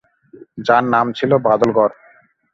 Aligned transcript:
যার 0.57 0.83
নাম 0.93 1.07
ছিল 1.17 1.31
বাদলগড়। 1.45 1.93